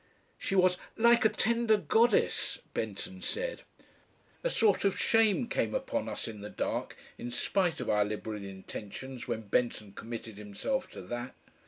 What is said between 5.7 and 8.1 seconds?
upon us in the dark in spite of our